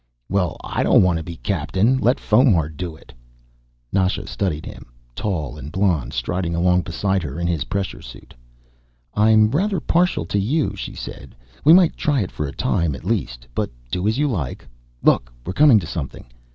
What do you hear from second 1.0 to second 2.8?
want to be captain. Let Fomar